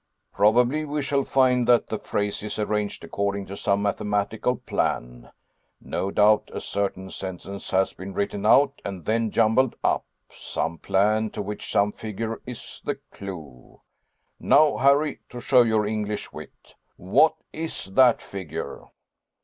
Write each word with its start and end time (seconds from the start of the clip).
Probably 0.33 0.83
we 0.83 1.03
shall 1.03 1.23
find 1.23 1.67
that 1.67 1.85
the 1.85 1.99
phrase 1.99 2.41
is 2.41 2.57
arranged 2.57 3.03
according 3.03 3.45
to 3.45 3.55
some 3.55 3.83
mathematical 3.83 4.55
plan. 4.55 5.29
No 5.79 6.09
doubt 6.09 6.49
a 6.51 6.59
certain 6.59 7.11
sentence 7.11 7.69
has 7.69 7.93
been 7.93 8.11
written 8.15 8.43
out 8.43 8.81
and 8.83 9.05
then 9.05 9.29
jumbled 9.29 9.75
up 9.83 10.05
some 10.31 10.79
plan 10.79 11.29
to 11.29 11.43
which 11.43 11.71
some 11.71 11.91
figure 11.91 12.41
is 12.47 12.81
the 12.83 12.95
clue. 13.11 13.79
Now, 14.39 14.77
Harry, 14.77 15.19
to 15.29 15.39
show 15.39 15.61
your 15.61 15.85
English 15.85 16.33
wit 16.33 16.73
what 16.97 17.35
is 17.53 17.85
that 17.93 18.23
figure?" 18.23 18.85